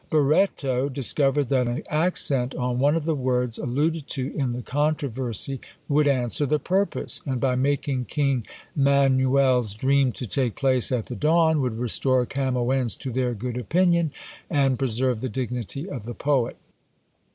Barreto 0.09 0.89
discovered 0.89 1.49
that 1.49 1.67
an 1.67 1.83
accent 1.87 2.55
on 2.55 2.79
one 2.79 2.95
of 2.95 3.05
the 3.05 3.13
words 3.13 3.59
alluded 3.59 4.07
to 4.07 4.33
in 4.35 4.51
the 4.51 4.63
controversy 4.63 5.59
would 5.87 6.07
answer 6.07 6.47
the 6.47 6.57
purpose, 6.57 7.21
and 7.27 7.39
by 7.39 7.53
making 7.55 8.05
king 8.05 8.47
Manuel's 8.75 9.75
dream 9.75 10.11
to 10.13 10.25
take 10.25 10.55
place 10.55 10.91
at 10.91 11.05
the 11.05 11.15
dawn 11.15 11.61
would 11.61 11.77
restore 11.77 12.25
Camoens 12.25 12.95
to 12.95 13.11
their 13.11 13.35
good 13.35 13.57
opinion, 13.59 14.11
and 14.49 14.79
preserve 14.79 15.21
the 15.21 15.29
dignity 15.29 15.87
of 15.87 16.05
the 16.05 16.15
poet. 16.15 16.57